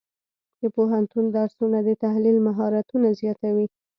[0.61, 3.67] د پوهنتون درسونه د تحلیل مهارتونه زیاتوي.